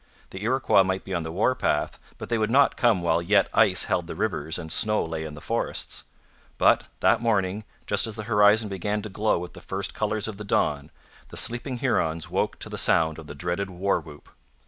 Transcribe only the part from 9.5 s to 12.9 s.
the first colours of the dawn, the sleeping Hurons woke to the